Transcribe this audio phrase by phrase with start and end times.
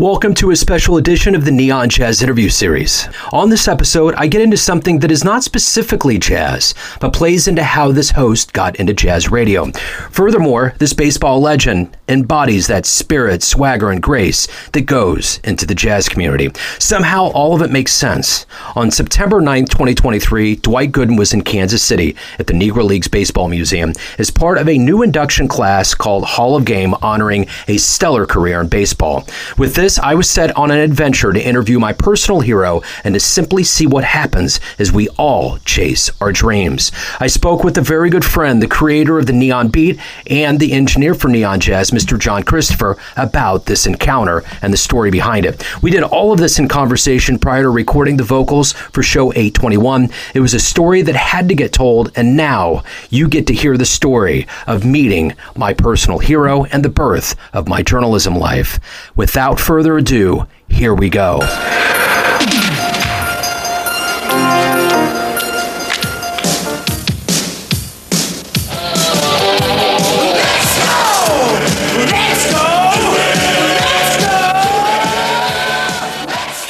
[0.00, 3.06] Welcome to a special edition of the Neon Jazz interview series.
[3.34, 7.62] On this episode, I get into something that is not specifically jazz, but plays into
[7.62, 9.70] how this host got into jazz radio.
[10.10, 16.08] Furthermore, this baseball legend embodies that spirit, swagger, and grace that goes into the jazz
[16.08, 16.50] community.
[16.78, 18.46] Somehow, all of it makes sense.
[18.74, 23.48] On September 9, 2023, Dwight Gooden was in Kansas City at the Negro Leagues Baseball
[23.48, 28.24] Museum as part of a new induction class called Hall of Game honoring a stellar
[28.24, 29.26] career in baseball.
[29.58, 33.20] With this, I was set on an adventure to interview my personal hero and to
[33.20, 36.92] simply see what happens as we all chase our dreams.
[37.18, 40.72] I spoke with a very good friend, the creator of the Neon Beat and the
[40.72, 42.18] engineer for Neon Jazz, Mr.
[42.18, 45.64] John Christopher, about this encounter and the story behind it.
[45.82, 50.10] We did all of this in conversation prior to recording the vocals for show 821.
[50.34, 53.76] It was a story that had to get told, and now you get to hear
[53.76, 58.78] the story of meeting my personal hero and the birth of my journalism life.
[59.16, 61.40] Without further ado, here we go.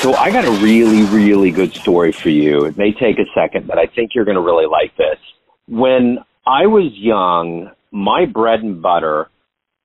[0.01, 2.65] So I got a really, really good story for you.
[2.65, 5.19] It may take a second, but I think you're going to really like this.
[5.69, 9.30] When I was young, my bread and butter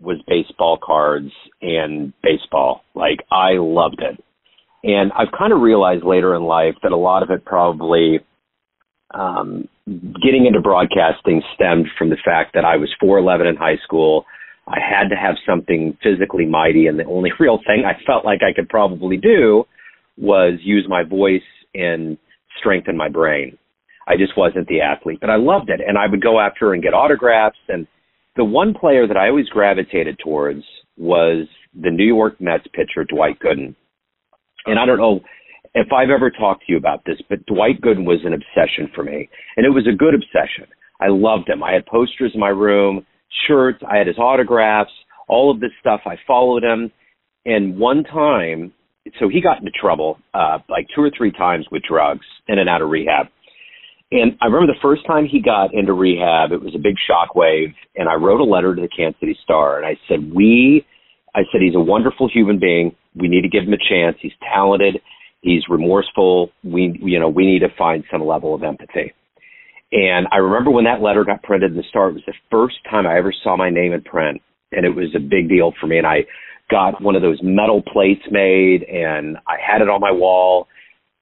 [0.05, 2.81] was baseball cards and baseball.
[2.93, 4.23] Like I loved it.
[4.83, 8.19] And I've kind of realized later in life that a lot of it probably
[9.13, 14.25] um, getting into broadcasting stemmed from the fact that I was 4'11 in high school.
[14.67, 18.41] I had to have something physically mighty, and the only real thing I felt like
[18.43, 19.65] I could probably do
[20.17, 21.41] was use my voice
[21.73, 22.17] and
[22.59, 23.57] strengthen my brain.
[24.07, 25.81] I just wasn't the athlete, but I loved it.
[25.85, 27.87] And I would go after and get autographs and
[28.35, 30.63] the one player that I always gravitated towards
[30.97, 33.75] was the New York Mets pitcher Dwight Gooden.
[34.65, 35.21] And I don't know
[35.73, 39.03] if I've ever talked to you about this, but Dwight Gooden was an obsession for
[39.03, 40.67] me, and it was a good obsession.
[41.01, 41.63] I loved him.
[41.63, 43.05] I had posters in my room,
[43.47, 44.91] shirts, I had his autographs,
[45.27, 46.01] all of this stuff.
[46.05, 46.91] I followed him,
[47.45, 48.73] and one time,
[49.19, 52.69] so he got into trouble uh, like two or three times with drugs, in and
[52.69, 53.27] out of rehab.
[54.11, 57.73] And I remember the first time he got into rehab, it was a big shockwave.
[57.95, 60.85] And I wrote a letter to the Kansas City Star and I said, we,
[61.35, 62.95] I said, he's a wonderful human being.
[63.15, 64.17] We need to give him a chance.
[64.21, 65.01] He's talented.
[65.41, 66.51] He's remorseful.
[66.63, 69.13] We, you know, we need to find some level of empathy.
[69.91, 72.75] And I remember when that letter got printed in the Star, it was the first
[72.89, 74.41] time I ever saw my name in print.
[74.71, 75.97] And it was a big deal for me.
[75.97, 76.25] And I
[76.69, 80.67] got one of those metal plates made and I had it on my wall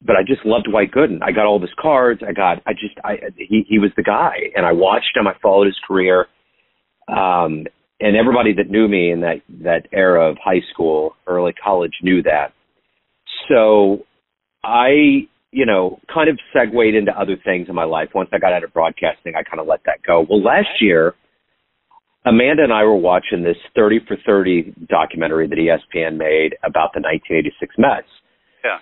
[0.06, 1.20] but I just loved Dwight Gooden.
[1.22, 2.22] I got all of his cards.
[2.28, 5.28] I got, I just, I, he, he was the guy and I watched him.
[5.28, 6.28] I followed his career.
[7.08, 7.66] Um,
[8.00, 12.22] and everybody that knew me in that, that era of high school, early college knew
[12.24, 12.54] that.
[13.48, 14.00] So
[14.64, 18.10] I, you know, kind of segued into other things in my life.
[18.14, 20.26] Once I got out of broadcasting, I kind of let that go.
[20.30, 21.14] Well, last year,
[22.26, 27.02] Amanda and I were watching this 30 for 30 documentary that ESPN made about the
[27.02, 28.08] 1986 Mets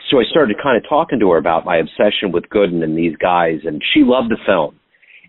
[0.09, 3.16] So I started kind of talking to her about my obsession with Gooden and these
[3.18, 4.80] guys, and she loved the film,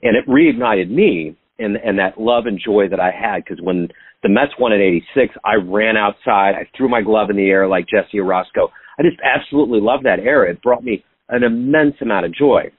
[0.03, 3.89] and it reignited me and and that love and joy that I had because when
[4.23, 7.67] the Mets won in '86, I ran outside, I threw my glove in the air
[7.67, 8.69] like Jesse Orosco.
[8.99, 10.51] I just absolutely loved that era.
[10.51, 12.71] It brought me an immense amount of joy.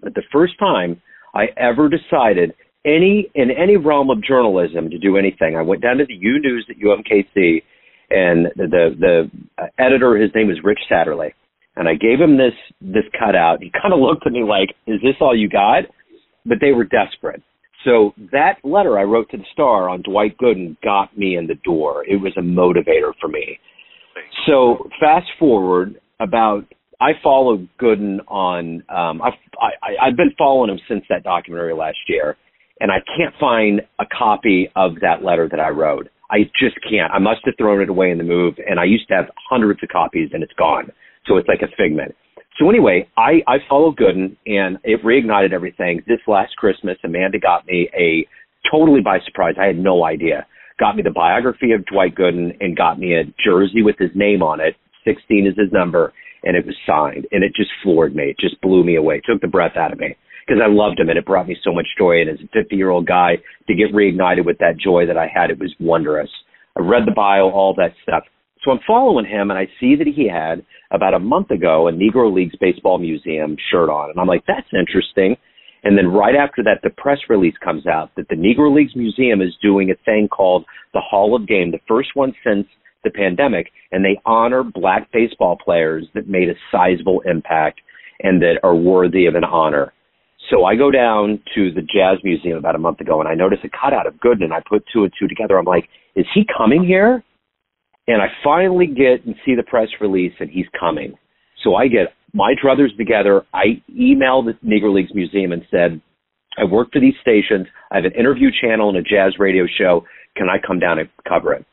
[0.00, 1.00] But the first time
[1.34, 2.54] I ever decided
[2.84, 6.40] any in any realm of journalism to do anything, I went down to the U
[6.40, 7.62] News at UMKC
[8.10, 9.30] and the the
[9.78, 11.32] editor, his name is Rich Satterley,
[11.76, 13.62] and I gave him this this cutout.
[13.62, 15.84] He kind of looked at me like, "Is this all you got?"
[16.46, 17.42] But they were desperate.
[17.84, 21.54] So that letter I wrote to the Star on Dwight Gooden got me in the
[21.64, 22.04] door.
[22.06, 23.58] It was a motivator for me.
[24.46, 26.64] So fast forward about
[27.00, 31.98] I followed Gooden on um I've I, I've been following him since that documentary last
[32.08, 32.36] year
[32.80, 36.08] and I can't find a copy of that letter that I wrote.
[36.30, 37.12] I just can't.
[37.12, 39.82] I must have thrown it away in the move, and I used to have hundreds
[39.82, 40.90] of copies, and it's gone.
[41.26, 42.14] So it's like a figment.
[42.58, 46.02] So anyway, I I followed Gooden, and it reignited everything.
[46.06, 48.26] This last Christmas, Amanda got me a
[48.70, 49.54] totally by surprise.
[49.60, 50.46] I had no idea.
[50.78, 54.42] Got me the biography of Dwight Gooden and got me a jersey with his name
[54.42, 54.76] on it.
[55.04, 56.12] 16 is his number,
[56.42, 58.24] and it was signed, and it just floored me.
[58.24, 59.16] It just blew me away.
[59.16, 60.16] It took the breath out of me
[60.46, 62.20] because I loved him and it brought me so much joy.
[62.20, 63.38] And as a 50 year old guy,
[63.68, 66.30] to get reignited with that joy that I had, it was wondrous.
[66.76, 68.24] I read the bio, all that stuff.
[68.64, 71.92] So I'm following him and I see that he had about a month ago a
[71.92, 74.10] Negro Leagues Baseball Museum shirt on.
[74.10, 75.36] And I'm like, that's interesting.
[75.82, 79.40] And then right after that, the press release comes out that the Negro Leagues Museum
[79.40, 82.66] is doing a thing called the Hall of Game, the first one since
[83.02, 87.80] the pandemic, and they honor black baseball players that made a sizable impact
[88.22, 89.92] and that are worthy of an honor.
[90.50, 93.60] So I go down to the Jazz Museum about a month ago and I notice
[93.62, 95.56] a cutout of Gooden and I put two and two together.
[95.56, 97.22] I'm like, is he coming here?
[98.08, 101.14] And I finally get and see the press release and he's coming.
[101.62, 103.44] So I get my druthers together.
[103.54, 106.00] I emailed the Negro Leagues Museum and said,
[106.58, 107.68] I work for these stations.
[107.92, 110.04] I have an interview channel and a jazz radio show.
[110.36, 111.64] Can I come down and cover it?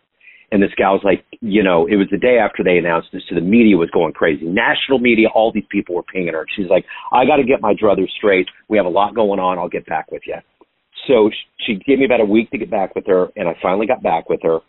[0.51, 3.21] And this gal was like, you know, it was the day after they announced this,
[3.27, 4.45] so the media was going crazy.
[4.45, 6.45] National media, all these people were pinging her.
[6.55, 8.47] She's like, I got to get my druthers straight.
[8.69, 9.59] We have a lot going on.
[9.59, 10.35] I'll get back with you.
[11.07, 11.29] So
[11.65, 14.01] she gave me about a week to get back with her, and I finally got
[14.01, 14.59] back with her.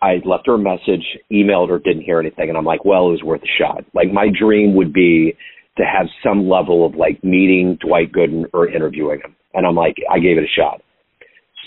[0.00, 3.12] I left her a message, emailed her, didn't hear anything, and I'm like, well, it
[3.12, 3.84] was worth a shot.
[3.94, 5.36] Like my dream would be
[5.76, 9.96] to have some level of like meeting Dwight Gooden or interviewing him, and I'm like,
[10.10, 10.82] I gave it a shot.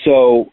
[0.05, 0.51] So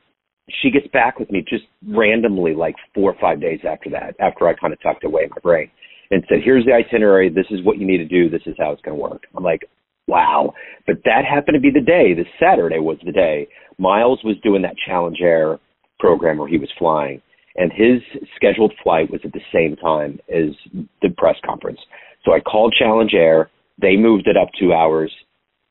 [0.62, 4.48] she gets back with me just randomly, like four or five days after that, after
[4.48, 5.70] I kind of tucked away my brain,
[6.10, 7.28] and said, here's the itinerary.
[7.28, 8.30] This is what you need to do.
[8.30, 9.24] This is how it's going to work.
[9.36, 9.62] I'm like,
[10.06, 10.54] wow.
[10.86, 12.14] But that happened to be the day.
[12.14, 13.48] the Saturday was the day
[13.78, 15.58] Miles was doing that Challenge Air
[16.00, 17.20] program where he was flying
[17.58, 18.00] and his
[18.36, 20.54] scheduled flight was at the same time as
[21.02, 21.80] the press conference.
[22.24, 23.50] So I called Challenge Air.
[23.82, 25.12] They moved it up two hours,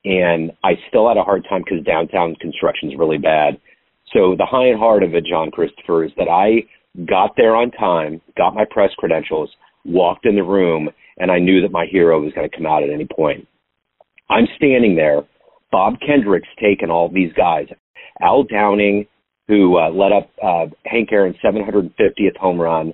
[0.03, 3.59] and I still had a hard time because downtown construction is really bad.
[4.13, 6.68] So the high and hard of it, John Christopher, is that I
[7.06, 9.50] got there on time, got my press credentials,
[9.86, 12.83] walked in the room, and I knew that my hero was going to come out
[12.83, 13.48] at any point.
[14.30, 15.21] I'm standing there.
[15.71, 17.68] Bob Kendrick's taken all these guys.
[18.21, 19.06] Al Downing,
[19.48, 22.94] who uh, led up uh, Hank Aaron's 750th home run,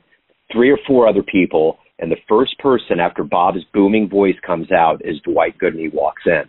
[0.52, 5.02] three or four other people, and the first person after Bob's booming voice comes out
[5.06, 5.80] is Dwight Gooden.
[5.80, 6.44] He walks in,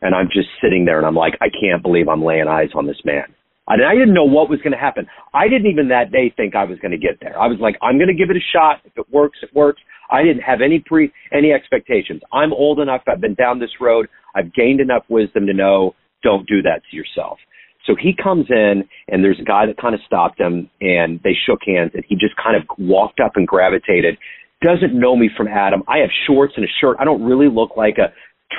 [0.00, 2.86] and I'm just sitting there, and I'm like, I can't believe I'm laying eyes on
[2.86, 3.24] this man.
[3.72, 5.06] And I didn't know what was going to happen.
[5.32, 7.38] I didn't even that day think I was going to get there.
[7.38, 8.80] I was like, I'm going to give it a shot.
[8.84, 9.80] If it works, it works.
[10.10, 12.20] I didn't have any pre any expectations.
[12.32, 13.02] I'm old enough.
[13.08, 14.08] I've been down this road.
[14.34, 17.38] I've gained enough wisdom to know don't do that to yourself.
[17.86, 21.34] So he comes in and there's a guy that kind of stopped him and they
[21.46, 24.18] shook hands and he just kind of walked up and gravitated.
[24.60, 25.82] Doesn't know me from Adam.
[25.88, 26.96] I have shorts and a shirt.
[27.00, 28.12] I don't really look like a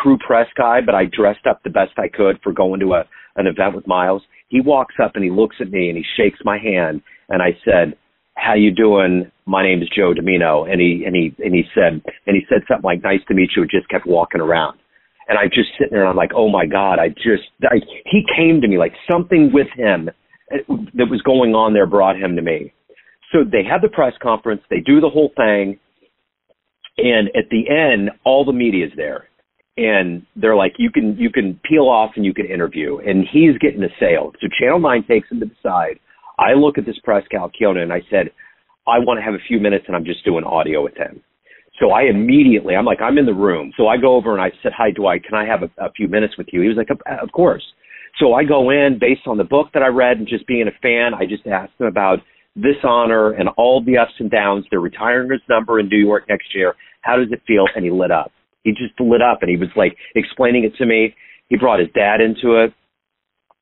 [0.04, 3.06] true press guy, but I dressed up the best I could for going to a
[3.36, 4.22] an event with Miles.
[4.54, 7.58] He walks up and he looks at me and he shakes my hand and I
[7.66, 7.98] said,
[8.36, 9.32] "How you doing?
[9.46, 12.62] My name is Joe Dimino." And he and he and he said and he said
[12.68, 14.78] something like, "Nice to meet you." And just kept walking around
[15.28, 18.24] and I'm just sitting there and I'm like, oh my God, I just, I, he
[18.36, 20.10] came to me like something with him
[20.50, 22.74] that was going on there brought him to me.
[23.32, 25.80] So they have the press conference, they do the whole thing,
[26.98, 29.28] and at the end, all the media's there.
[29.76, 33.00] And they're like, you can you can peel off and you can interview.
[33.00, 34.32] And he's getting a sale.
[34.40, 36.00] So Channel 9 takes him to the side.
[36.38, 38.30] I look at this press calculator and I said,
[38.88, 41.22] I want to have a few minutes and I'm just doing audio with him.
[41.80, 43.72] So I immediately, I'm like, I'm in the room.
[43.78, 46.08] So I go over and I said, hi, Dwight, can I have a, a few
[46.08, 46.62] minutes with you?
[46.62, 47.64] He was like, of course.
[48.20, 50.80] So I go in based on the book that I read and just being a
[50.82, 51.14] fan.
[51.16, 52.20] I just asked him about
[52.56, 54.66] this honor and all the ups and downs.
[54.70, 56.76] They're retiring his number in New York next year.
[57.02, 57.66] How does it feel?
[57.76, 58.32] And he lit up.
[58.64, 61.16] He just lit up and he was like explaining it to me.
[61.50, 62.74] He brought his dad into it.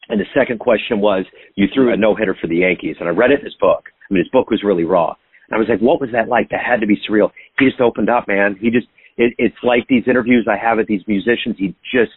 [0.09, 1.25] And the second question was,
[1.55, 2.97] you threw a no hitter for the Yankees.
[2.99, 3.85] And I read it in his book.
[4.09, 5.15] I mean, his book was really raw.
[5.49, 6.49] And I was like, what was that like?
[6.49, 7.31] That had to be surreal.
[7.59, 8.57] He just opened up, man.
[8.59, 8.87] He just,
[9.17, 11.55] it, it's like these interviews I have with these musicians.
[11.57, 12.11] He just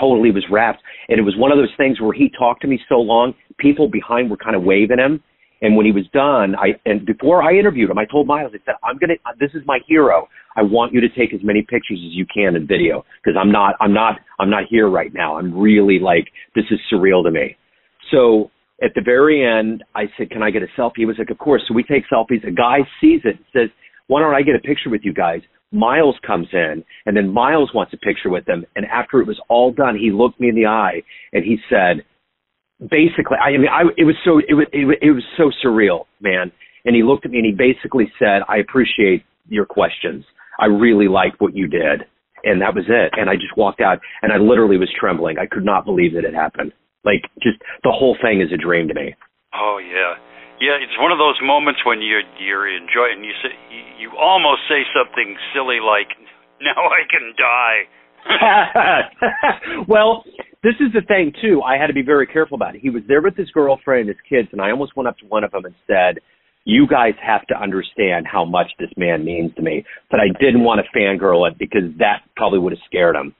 [0.00, 0.82] totally was wrapped.
[1.08, 3.88] And it was one of those things where he talked to me so long, people
[3.88, 5.22] behind were kind of waving him.
[5.62, 8.58] And when he was done, I, and before I interviewed him, I told Miles, I
[8.64, 10.28] said, I'm to, this is my hero.
[10.56, 13.50] I want you to take as many pictures as you can in video because I'm
[13.50, 15.38] not, I'm not, I'm not here right now.
[15.38, 17.56] I'm really like, this is surreal to me.
[18.10, 18.50] So
[18.82, 20.98] at the very end, I said, Can I get a selfie?
[20.98, 21.62] He was like, Of course.
[21.66, 22.46] So we take selfies.
[22.46, 23.68] A guy sees it and says,
[24.08, 25.40] Why don't I get a picture with you guys?
[25.72, 28.64] Miles comes in, and then Miles wants a picture with them.
[28.76, 32.04] And after it was all done, he looked me in the eye and he said,
[32.80, 36.06] basically, I mean, I, it was so it was, it was it was so surreal,
[36.20, 36.52] man.
[36.84, 40.24] And he looked at me and he basically said, "I appreciate your questions.
[40.60, 42.04] I really like what you did."
[42.44, 43.16] And that was it.
[43.16, 45.38] And I just walked out, and I literally was trembling.
[45.38, 46.72] I could not believe that it happened.
[47.04, 49.14] Like just the whole thing is a dream to me.
[49.54, 50.20] Oh yeah,
[50.60, 50.76] yeah.
[50.80, 53.24] It's one of those moments when you're you're enjoying.
[53.24, 56.12] You say you, you almost say something silly like,
[56.60, 57.88] "Now I can die."
[59.88, 60.24] well,
[60.64, 61.62] this is the thing too.
[61.62, 62.80] I had to be very careful about it.
[62.80, 65.26] He was there with his girlfriend and his kids, and I almost went up to
[65.26, 66.18] one of them and said,
[66.64, 70.64] "You guys have to understand how much this man means to me." But I didn't
[70.64, 73.34] want to fangirl it because that probably would have scared him.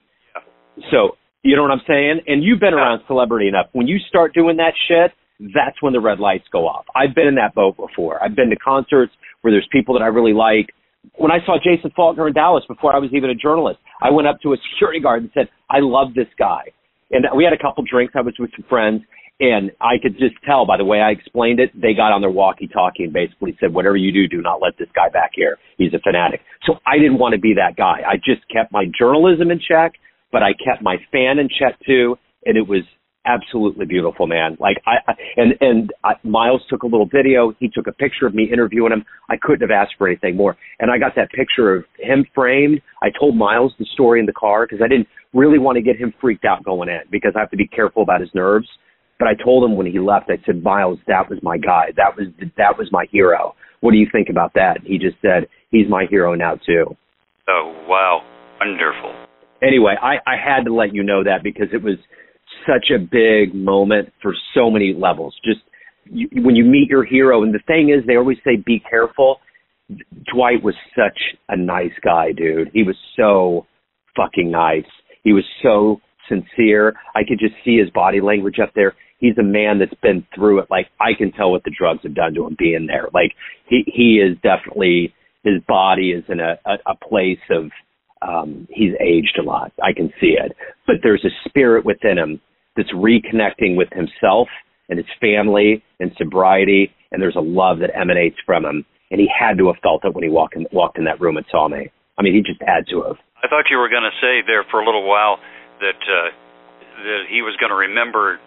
[0.91, 2.21] So you know what I'm saying?
[2.25, 3.67] And you've been around celebrity enough.
[3.73, 5.11] When you start doing that shit,
[5.53, 6.85] that's when the red lights go off.
[6.95, 8.21] I've been in that boat before.
[8.23, 10.73] I've been to concerts where there's people that I really like.
[11.17, 14.27] When I saw Jason Falkner in Dallas before I was even a journalist, I went
[14.27, 16.73] up to a security guard and said, I love this guy.
[17.11, 18.13] And we had a couple drinks.
[18.15, 19.03] I was with some friends
[19.39, 22.31] and I could just tell by the way I explained it, they got on their
[22.31, 25.57] walkie talkie and basically said, whatever you do, do not let this guy back here.
[25.77, 26.41] He's a fanatic.
[26.65, 27.99] So I didn't want to be that guy.
[28.07, 29.93] I just kept my journalism in check,
[30.31, 32.17] but I kept my fan in check too.
[32.45, 32.83] And it was
[33.25, 34.55] absolutely beautiful, man.
[34.59, 37.53] Like I, I and and I, Miles took a little video.
[37.59, 39.03] He took a picture of me interviewing him.
[39.29, 40.55] I couldn't have asked for anything more.
[40.79, 42.81] And I got that picture of him framed.
[43.01, 45.97] I told Miles the story in the car because I didn't really want to get
[45.97, 48.67] him freaked out going in because I have to be careful about his nerves.
[49.19, 51.91] But I told him when he left, I said, Miles, that was my guy.
[51.95, 52.27] That was
[52.57, 53.55] that was my hero.
[53.81, 54.79] What do you think about that?
[54.83, 56.95] He just said, he's my hero now too.
[57.47, 58.21] Oh wow,
[58.59, 59.13] wonderful.
[59.61, 61.95] Anyway, I, I had to let you know that because it was
[62.67, 65.35] such a big moment for so many levels.
[65.45, 65.61] Just
[66.05, 69.39] you, when you meet your hero, and the thing is, they always say, be careful.
[70.33, 72.69] Dwight was such a nice guy, dude.
[72.73, 73.65] He was so
[74.15, 74.83] fucking nice.
[75.25, 76.93] He was so sincere.
[77.13, 80.59] I could just see his body language up there he's a man that's been through
[80.59, 80.67] it.
[80.69, 83.07] Like I can tell what the drugs have done to him being there.
[83.13, 83.33] Like
[83.67, 85.13] he he is definitely
[85.43, 87.71] his body is in a a, a place of
[88.21, 89.71] um he's aged a lot.
[89.83, 90.55] I can see it.
[90.87, 92.39] But there's a spirit within him
[92.75, 94.47] that's reconnecting with himself
[94.89, 98.85] and his family and sobriety and there's a love that emanates from him.
[99.11, 101.37] And he had to have felt it when he walked in walked in that room
[101.37, 101.89] and saw me.
[102.17, 103.17] I mean he just had to have.
[103.45, 105.37] I thought you were gonna say there for a little while
[105.79, 106.29] that uh
[106.97, 108.39] that he was going to remember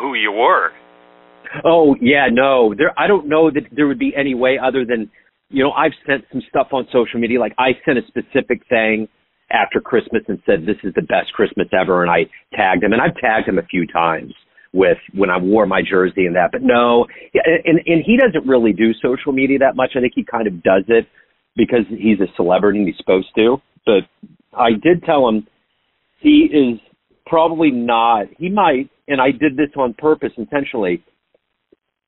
[0.00, 0.70] who you were.
[1.64, 2.74] Oh yeah, no.
[2.76, 5.10] There I don't know that there would be any way other than
[5.48, 7.38] you know, I've sent some stuff on social media.
[7.38, 9.06] Like I sent a specific thing
[9.52, 12.26] after Christmas and said this is the best Christmas ever and I
[12.56, 14.34] tagged him and I've tagged him a few times
[14.72, 16.50] with when I wore my jersey and that.
[16.50, 19.92] But no, and and he doesn't really do social media that much.
[19.94, 21.06] I think he kind of does it
[21.56, 23.56] because he's a celebrity and he's supposed to.
[23.84, 24.04] But
[24.52, 25.46] I did tell him
[26.20, 26.80] he is
[27.26, 28.26] probably not.
[28.38, 31.02] He might, and I did this on purpose intentionally.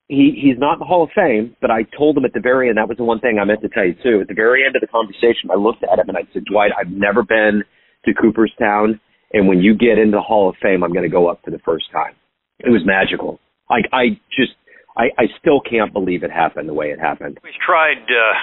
[0.07, 2.69] He he's not in the Hall of Fame, but I told him at the very
[2.69, 2.77] end.
[2.77, 4.21] That was the one thing I meant to tell you too.
[4.21, 6.71] At the very end of the conversation, I looked at him and I said, Dwight,
[6.77, 7.63] I've never been
[8.05, 8.99] to Cooperstown,
[9.33, 11.51] and when you get into the Hall of Fame, I'm going to go up for
[11.51, 12.15] the first time.
[12.59, 13.39] It was magical.
[13.69, 14.53] Like I just,
[14.97, 17.39] I I still can't believe it happened the way it happened.
[17.43, 18.33] We tried uh,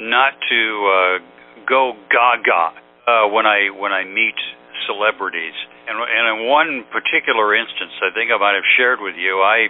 [0.00, 1.16] not to uh,
[1.68, 4.36] go gaga uh, when I when I meet
[4.86, 5.54] celebrities.
[5.86, 9.68] And, and in one particular instance, I think I might have shared with you, I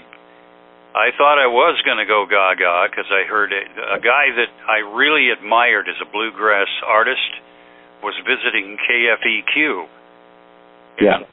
[0.93, 4.53] I thought I was going to go gaga because I heard a, a guy that
[4.69, 7.33] I really admired as a bluegrass artist
[8.05, 9.89] was visiting KFEQ.
[11.01, 11.25] Yeah.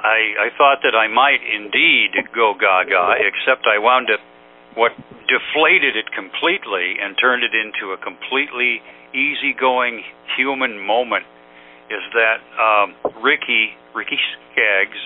[0.00, 4.24] I I thought that I might indeed go gaga, except I wound up
[4.74, 4.92] what
[5.26, 8.82] deflated it completely and turned it into a completely
[9.14, 10.02] easygoing
[10.36, 11.26] human moment
[11.90, 14.18] is that um, Ricky Ricky
[14.52, 14.98] Skaggs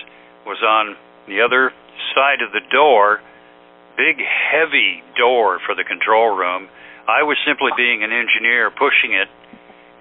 [0.45, 0.95] was on
[1.27, 1.73] the other
[2.13, 3.19] side of the door,
[3.97, 6.69] big heavy door for the control room.
[7.07, 9.27] I was simply being an engineer pushing it,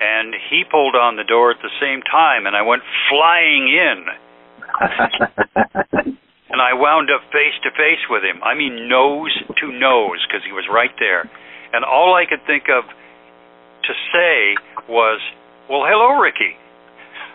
[0.00, 4.04] and he pulled on the door at the same time, and I went flying in.
[6.54, 8.38] and I wound up face to face with him.
[8.46, 11.26] I mean, nose to nose, because he was right there.
[11.74, 14.54] And all I could think of to say
[14.86, 15.18] was,
[15.66, 16.54] "Well, hello, Ricky."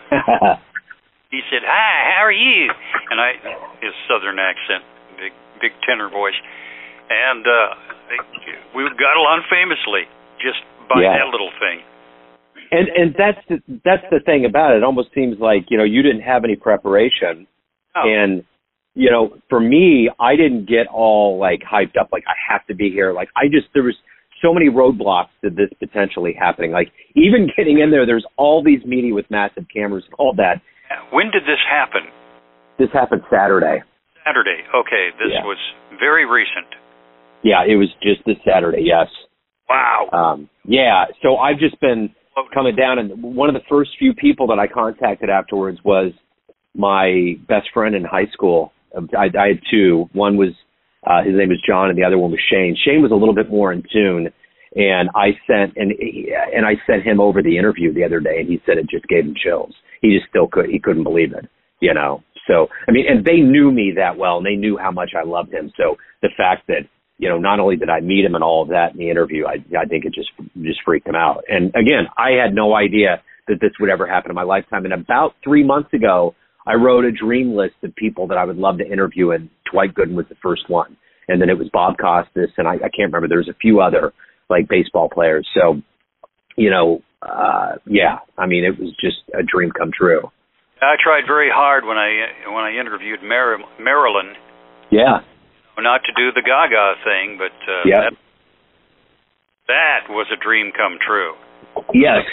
[1.28, 2.72] he said, "Hi, how are you?"
[3.12, 3.36] And I,
[3.84, 4.88] his southern accent,
[5.20, 6.40] big big tenor voice,
[7.12, 7.76] and uh,
[8.72, 10.08] we got along famously
[10.40, 11.20] just by yeah.
[11.20, 11.84] that little thing.
[12.72, 14.80] And and that's the that's the thing about it.
[14.80, 17.44] It almost seems like you know you didn't have any preparation,
[17.94, 18.08] oh.
[18.08, 18.48] and
[18.94, 22.74] you know for me I didn't get all like hyped up like I have to
[22.74, 23.12] be here.
[23.12, 23.96] Like I just there was
[24.42, 26.72] so many roadblocks to this potentially happening.
[26.72, 30.62] Like even getting in there, there's all these media with massive cameras and all that.
[31.12, 32.02] When did this happen?
[32.78, 33.82] This happened Saturday.
[34.24, 34.62] Saturday.
[34.74, 35.44] Okay, this yeah.
[35.44, 35.58] was
[35.98, 36.66] very recent.
[37.42, 38.82] Yeah, it was just this Saturday.
[38.82, 39.06] Yes.
[39.68, 40.08] Wow.
[40.12, 41.04] Um, yeah.
[41.22, 42.14] So I've just been
[42.52, 46.12] coming down, and one of the first few people that I contacted afterwards was
[46.74, 48.72] my best friend in high school.
[48.96, 50.08] I, I had two.
[50.12, 50.50] One was
[51.06, 52.76] uh, his name was John, and the other one was Shane.
[52.76, 54.28] Shane was a little bit more in tune,
[54.74, 58.48] and I sent and and I sent him over the interview the other day, and
[58.48, 59.74] he said it just gave him chills.
[60.02, 61.48] He just still could he couldn't believe it,
[61.80, 62.22] you know.
[62.46, 65.26] So I mean, and they knew me that well, and they knew how much I
[65.26, 65.72] loved him.
[65.76, 68.70] So the fact that you know, not only did I meet him and all of
[68.70, 70.30] that in the interview, I I think it just
[70.62, 71.44] just freaked him out.
[71.48, 74.84] And again, I had no idea that this would ever happen in my lifetime.
[74.84, 76.34] And about three months ago,
[76.66, 79.94] I wrote a dream list of people that I would love to interview and Dwight
[79.94, 80.96] Gooden was the first one,
[81.28, 83.28] and then it was Bob Costas, and I, I can't remember.
[83.28, 84.12] There's a few other
[84.48, 85.48] like baseball players.
[85.54, 85.80] So,
[86.56, 90.30] you know, uh, yeah, I mean, it was just a dream come true.
[90.82, 94.32] I tried very hard when I when I interviewed Mar- Marilyn.
[94.90, 95.20] Yeah.
[95.78, 98.10] Not to do the Gaga thing, but uh, yeah.
[98.10, 98.16] that,
[99.68, 101.32] that was a dream come true.
[101.94, 102.24] Yes.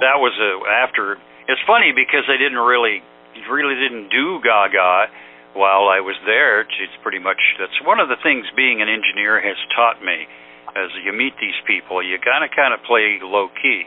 [0.00, 1.16] That was a after.
[1.48, 3.04] It's funny because I didn't really
[3.50, 5.10] really didn't do Gaga
[5.54, 6.62] while I was there.
[6.62, 10.26] It's pretty much that's one of the things being an engineer has taught me.
[10.74, 13.86] As you meet these people, you gotta kind of play low key.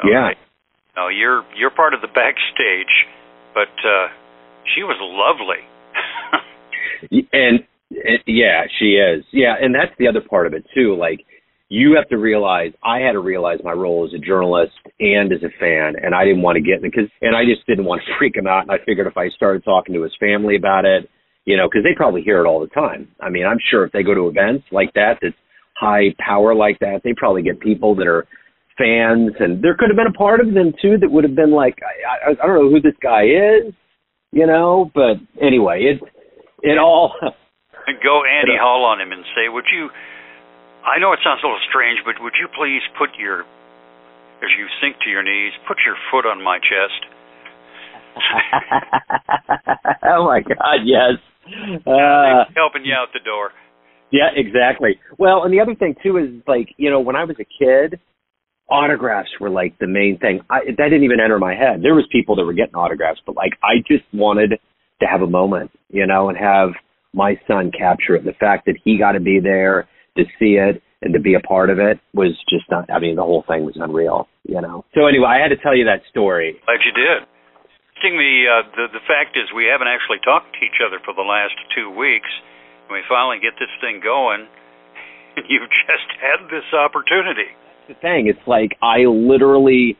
[0.00, 0.08] Okay?
[0.10, 0.32] Yeah.
[0.96, 2.94] Now you're you're part of the backstage,
[3.52, 4.08] but uh,
[4.74, 5.60] she was lovely.
[7.32, 9.24] and, and yeah, she is.
[9.32, 10.96] Yeah, and that's the other part of it too.
[10.96, 11.26] Like
[11.74, 15.42] you have to realize I had to realize my role as a journalist and as
[15.42, 18.12] a fan, and I didn't want to get because and I just didn't want to
[18.18, 18.62] freak him out.
[18.62, 21.10] And I figured if I started talking to his family about it,
[21.44, 23.08] you know, because they probably hear it all the time.
[23.20, 25.34] I mean, I'm sure if they go to events like that, that's
[25.76, 28.24] high power like that, they probably get people that are
[28.78, 31.52] fans, and there could have been a part of them too that would have been
[31.52, 33.74] like, I, I, I don't know who this guy is,
[34.30, 34.90] you know.
[34.94, 35.98] But anyway, it
[36.62, 37.14] it all.
[37.20, 39.90] Go Andy Hall on him and say, "Would you?"
[40.84, 43.40] I know it sounds a little strange, but would you please put your,
[44.44, 47.00] as you sink to your knees, put your foot on my chest?
[50.04, 50.84] oh my God!
[50.84, 51.18] Yes.
[51.84, 53.50] Uh, helping you out the door.
[54.12, 55.00] Yeah, exactly.
[55.18, 57.98] Well, and the other thing too is like you know when I was a kid,
[58.70, 60.40] autographs were like the main thing.
[60.48, 61.82] I, that didn't even enter my head.
[61.82, 64.50] There was people that were getting autographs, but like I just wanted
[65.00, 66.70] to have a moment, you know, and have
[67.12, 68.24] my son capture it.
[68.24, 71.40] The fact that he got to be there to see it and to be a
[71.40, 72.88] part of it was just not.
[72.90, 74.84] I mean, the whole thing was unreal, you know.
[74.94, 76.56] So anyway, I had to tell you that story.
[76.64, 77.28] Glad you did.
[78.04, 81.24] Me, uh, the the fact is we haven't actually talked to each other for the
[81.24, 82.28] last two weeks.
[82.84, 84.44] When we finally get this thing going,
[85.40, 87.56] and you've just had this opportunity
[87.88, 88.26] the thing.
[88.26, 89.96] It's like I literally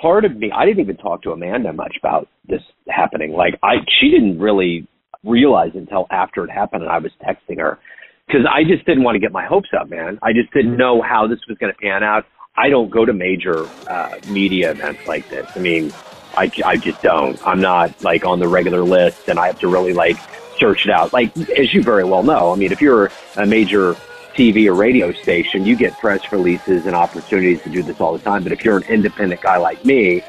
[0.00, 3.32] part of me I didn't even talk to Amanda much about this happening.
[3.32, 4.86] Like I she didn't really
[5.24, 7.78] realize until after it happened and I was texting her
[8.26, 10.18] because I just didn't want to get my hopes up, man.
[10.22, 12.26] I just didn't know how this was going to pan out.
[12.56, 15.48] I don't go to major uh, media events like this.
[15.54, 15.92] I mean,
[16.36, 17.44] I, I just don't.
[17.46, 20.16] I'm not like on the regular list, and I have to really like
[20.58, 21.12] search it out.
[21.12, 23.94] Like as you very well know, I mean, if you're a major
[24.34, 28.24] TV or radio station, you get press releases and opportunities to do this all the
[28.24, 28.42] time.
[28.42, 30.22] But if you're an independent guy like me,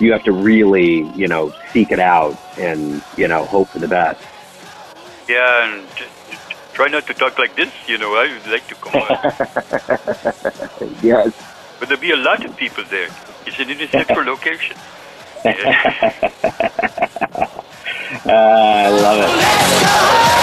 [0.00, 3.88] you have to really, you know, seek it out and, you know, hope for the
[3.88, 4.20] best.
[5.28, 5.86] Yeah, and
[6.72, 9.18] try not to talk like this, you know, I would like to come on.
[11.02, 11.32] yes.
[11.78, 13.08] But there'll be a lot of people there.
[13.46, 14.76] It's an central location.
[15.44, 16.20] Yeah.
[18.26, 20.41] uh, I love it.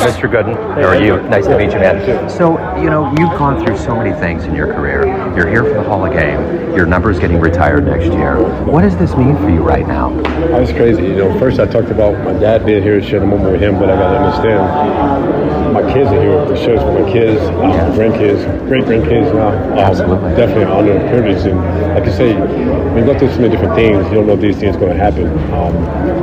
[0.00, 0.30] Mr.
[0.30, 1.20] Gooden, how are you?
[1.28, 2.30] Nice to meet you, man.
[2.30, 5.06] So, you know, you've gone through so many things in your career.
[5.36, 6.74] You're here for the Hall of Game.
[6.74, 8.42] Your number's getting retired next year.
[8.64, 10.18] What does this mean for you right now?
[10.56, 11.02] It's crazy.
[11.02, 13.62] You know, first I talked about my dad being here to share the moment with
[13.62, 17.12] him, but I got to understand my kids are here to share this with my
[17.12, 19.48] kids, um, grandkids, great grandkids now.
[19.48, 20.30] Um, Absolutely.
[20.30, 21.46] Definitely an honor and privilege.
[21.46, 21.58] And
[21.94, 24.04] like I say, we go through so many different things.
[24.06, 25.28] You don't know these things going to happen.
[25.52, 25.76] Um,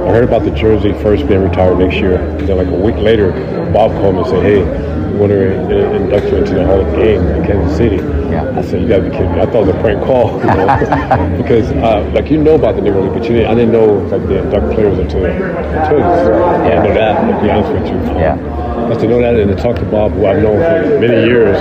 [0.08, 2.16] I heard about the jersey first being retired next year.
[2.16, 3.32] And then like a week later,
[3.74, 4.64] Bob called me and said, hey,
[5.12, 7.98] we want to induct you into the Hall of Fame in Kansas City.
[7.98, 8.58] Yeah.
[8.58, 9.40] I said, you got to be kidding me.
[9.42, 10.40] I thought it was a prank call.
[10.40, 11.42] You know?
[11.42, 13.98] because, uh, like, you know about the Negro League, but you didn't, I didn't know,
[14.10, 15.42] like, the induct players into the Twins.
[15.42, 16.82] Yeah.
[16.82, 17.98] I know that, to be honest with you.
[18.20, 18.36] Yeah.
[18.90, 21.58] Just to know that and to talk to Bob, who I've known for many years,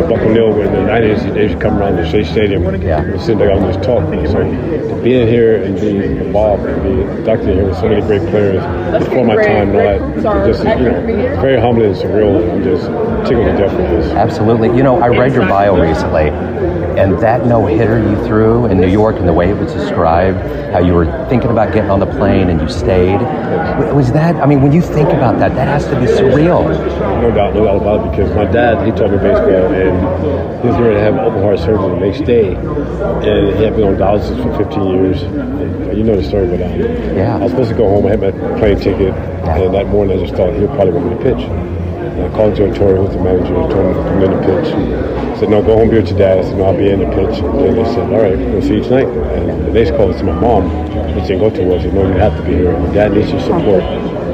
[0.00, 2.62] and with Buck O'Neil in the 90s, they used to come around to Shea Stadium
[2.82, 3.02] yeah.
[3.02, 4.04] and sit there and just talk.
[4.26, 8.00] So to be in here and being involved and be inducted here with so many
[8.02, 8.62] great players
[9.04, 12.52] before my time, know that just, you know, very humbling and surreal.
[12.52, 12.86] I'm just
[13.28, 14.12] tickled to death with this.
[14.12, 14.68] Absolutely.
[14.76, 16.28] You know, I read your bio recently,
[16.98, 20.38] and that no hitter you threw in New York and the way it was described,
[20.72, 23.20] how you were thinking about getting on the plane and you stayed.
[23.94, 26.68] Was that, I mean, when you think about that, that has to be surreal.
[27.20, 30.68] No doubt, no doubt about it, because my dad, he taught me baseball, and he
[30.68, 33.96] was ready to have open heart surgery the next day, and he had been on
[33.96, 35.22] dialysis for 15 years.
[35.22, 36.80] And you know the story, but um,
[37.16, 37.36] yeah.
[37.36, 40.22] I was supposed to go home, I had my plane ticket, and that morning I
[40.22, 41.44] just thought he'll probably want me to pitch.
[41.44, 44.44] And I called Joe Torre, who's the manager, and told him to come in and
[44.44, 44.74] pitch.
[44.74, 46.38] I said, no, go home, be with your dad.
[46.38, 47.40] I said, no, I'll be in the pitch.
[47.40, 49.08] And they said, all right, we'll see you tonight.
[49.08, 50.68] And the next call was to my mom,
[51.16, 51.78] which didn't go too well.
[51.78, 52.78] She said, no, you have to be here.
[52.78, 53.82] My dad needs your support.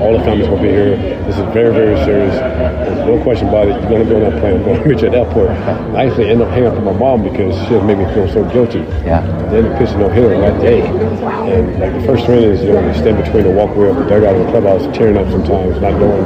[0.00, 0.96] All the family's gonna be here.
[1.26, 2.34] This is very, very serious.
[2.34, 3.80] There's no question about it.
[3.80, 4.56] You're gonna be on that plane.
[4.56, 5.50] I'm gonna meet you at the airport.
[5.50, 8.28] I actually ended up hanging up with my mom because she had made me feel
[8.28, 8.80] so guilty.
[9.04, 9.20] Yeah.
[9.50, 10.86] Then the pitch no hitter that day.
[10.86, 14.04] And like the first run is, you know, you stand between the walkway of the
[14.04, 16.24] dugout and the clubhouse, tearing up sometimes, not knowing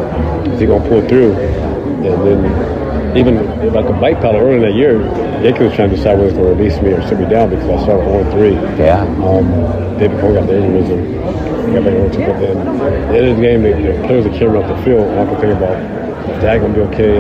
[0.52, 1.34] is he gonna pull through.
[1.34, 3.36] And then even
[3.72, 5.00] like a bike paddle earlier in that year,
[5.42, 7.82] Yankee was trying to decide whether to release me or sit me down because I
[7.82, 8.52] started 0 3.
[8.78, 9.02] Yeah.
[9.24, 11.39] Um, David Cone got the aneurysm.
[11.70, 12.18] Got back 0 2.
[12.18, 14.82] But then at the end of the game, the, the players that came off the
[14.82, 17.16] field, all I could think about is Dad going to be okay?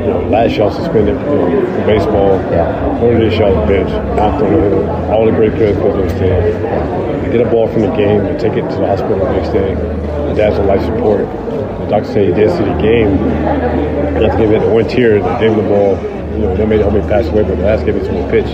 [0.00, 2.40] You know, last was suspended you know, for baseball.
[2.48, 3.02] Yeah.
[3.04, 3.90] Earlier this year I was bench.
[3.92, 4.88] I'm throwing.
[5.10, 7.24] All the great players go to the team.
[7.24, 9.52] You get a ball from the game, you take it to the hospital the next
[9.52, 9.74] day.
[10.34, 11.28] Dad's on life support.
[11.28, 13.20] The doctor said he did see the game.
[14.16, 15.92] Not to give it one tear, they gave him the ball.
[16.32, 18.48] You know, they made help me pass away, but the last game to a pitch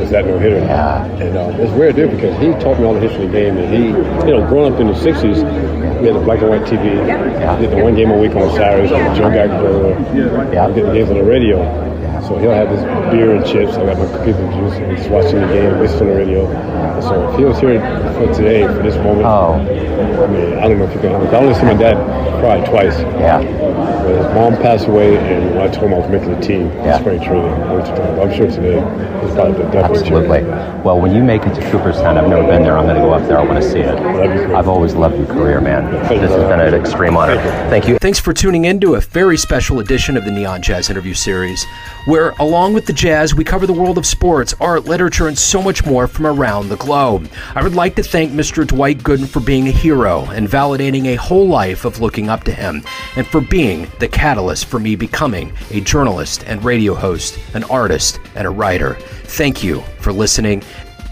[0.00, 0.58] was that no hitter.
[0.58, 1.04] Yeah.
[1.04, 3.56] And um, it's weird, dude, because he taught me all the history of the game.
[3.58, 3.86] And he,
[4.26, 7.06] you know, growing up in the 60s, we had the black and white TV.
[7.06, 7.56] Yeah.
[7.56, 8.90] We did the one game a week on Saturdays.
[8.90, 10.52] Joe Garagiola.
[10.52, 10.68] Yeah.
[10.68, 11.89] We did the games on the radio.
[12.26, 12.80] So he'll have his
[13.12, 13.74] beer and chips.
[13.74, 16.46] I got my cookies and juice, and he's watching the game, listening to the radio.
[16.50, 17.80] And so if he was here
[18.14, 19.54] for today, for this moment, Oh.
[19.54, 21.14] I mean, I don't know if you can.
[21.14, 21.96] I only see my dad
[22.40, 22.98] cry twice.
[23.00, 23.40] Yeah.
[23.40, 26.68] When his mom passed away, and when I told him I was making the team,
[26.76, 26.96] Yeah.
[26.96, 27.52] in spring training.
[27.52, 28.20] I went to tell him.
[28.20, 30.42] I'm sure today is probably the definitely Absolutely.
[30.82, 32.76] Well, when you make it to Cooperstown, I've never been there.
[32.78, 33.38] I'm going to go up there.
[33.38, 33.94] I want to see it.
[34.54, 35.90] I've always loved your career, man.
[36.08, 37.36] This has been an extreme honor.
[37.70, 37.98] Thank you.
[37.98, 41.64] Thanks for tuning in to a very special edition of the Neon Jazz Interview Series,
[42.04, 45.62] where, along with the jazz, we cover the world of sports, art, literature, and so
[45.62, 47.30] much more from around the globe.
[47.54, 48.66] I would like to thank Mr.
[48.66, 52.52] Dwight Gooden for being a hero and validating a whole life of looking up to
[52.52, 52.82] him,
[53.16, 58.20] and for being the catalyst for me becoming a journalist and radio host, an artist,
[58.34, 58.94] and a writer.
[59.24, 60.62] Thank you for listening.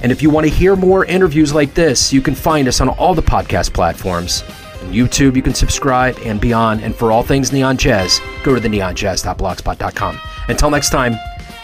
[0.00, 2.88] And if you want to hear more interviews like this, you can find us on
[2.88, 4.42] all the podcast platforms.
[4.82, 6.82] On YouTube, you can subscribe and beyond.
[6.82, 10.20] And for all things Neon Jazz, go to the neonjazz.blogspot.com.
[10.48, 11.16] Until next time,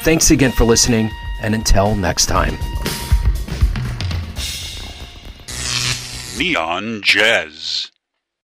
[0.03, 1.11] thanks again for listening.
[1.43, 2.57] And until next time.
[6.39, 7.91] Neon Jazz.